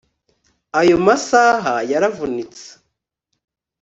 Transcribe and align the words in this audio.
ayo 0.79 0.95
masaha 1.05 1.75
yaravunitse 1.91 2.65